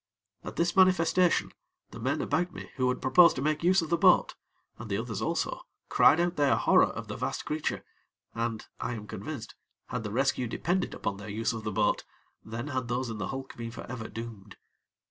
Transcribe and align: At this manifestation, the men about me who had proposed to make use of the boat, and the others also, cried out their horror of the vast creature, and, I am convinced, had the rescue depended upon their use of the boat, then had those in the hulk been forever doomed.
At 0.43 0.55
this 0.55 0.75
manifestation, 0.75 1.51
the 1.91 1.99
men 1.99 2.23
about 2.23 2.51
me 2.53 2.71
who 2.77 2.89
had 2.89 3.03
proposed 3.03 3.35
to 3.35 3.41
make 3.43 3.63
use 3.63 3.83
of 3.83 3.91
the 3.91 3.99
boat, 3.99 4.33
and 4.79 4.89
the 4.89 4.97
others 4.97 5.21
also, 5.21 5.61
cried 5.89 6.19
out 6.19 6.37
their 6.37 6.55
horror 6.55 6.87
of 6.87 7.07
the 7.07 7.15
vast 7.15 7.45
creature, 7.45 7.85
and, 8.33 8.65
I 8.79 8.93
am 8.93 9.05
convinced, 9.05 9.53
had 9.89 10.01
the 10.01 10.11
rescue 10.11 10.47
depended 10.47 10.95
upon 10.95 11.17
their 11.17 11.29
use 11.29 11.53
of 11.53 11.63
the 11.65 11.71
boat, 11.71 12.03
then 12.43 12.69
had 12.69 12.87
those 12.87 13.11
in 13.11 13.19
the 13.19 13.27
hulk 13.27 13.55
been 13.55 13.69
forever 13.69 14.07
doomed. 14.09 14.57